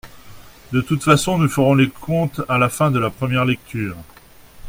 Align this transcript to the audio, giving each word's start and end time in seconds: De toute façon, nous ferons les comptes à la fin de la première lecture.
De 0.73 0.81
toute 0.81 1.03
façon, 1.03 1.37
nous 1.37 1.47
ferons 1.47 1.75
les 1.75 1.87
comptes 1.87 2.41
à 2.49 2.57
la 2.57 2.69
fin 2.69 2.89
de 2.89 2.97
la 2.97 3.11
première 3.11 3.45
lecture. 3.45 3.95